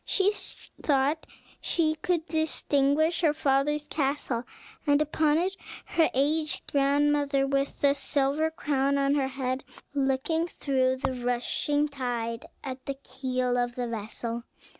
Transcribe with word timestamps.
She 0.03 0.31
thought 0.81 1.27
she 1.61 1.93
could 1.93 2.25
distinguish 2.25 3.21
her 3.21 3.35
father's 3.35 3.87
castle, 3.87 4.45
and 4.87 4.99
upon 4.99 5.37
it 5.37 5.55
her 5.85 6.09
aged 6.15 6.65
grandmother, 6.71 7.45
with 7.45 7.81
the 7.81 7.93
silver 7.93 8.49
crown 8.49 8.97
on 8.97 9.13
her 9.13 9.27
head, 9.27 9.63
looking 9.93 10.47
through 10.47 10.95
the 10.95 11.13
rushing 11.13 11.87
tide 11.87 12.47
at 12.63 12.83
the 12.87 12.95
keel 12.95 13.59
of 13.59 13.75
the 13.75 13.87
vessel. 13.87 14.41